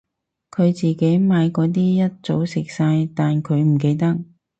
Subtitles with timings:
[0.49, 4.17] 佢自己買嗰啲一早食晒但佢唔記得